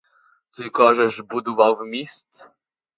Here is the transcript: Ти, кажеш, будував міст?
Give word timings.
Ти, 0.55 0.69
кажеш, 0.69 1.19
будував 1.19 1.85
міст? 1.85 2.43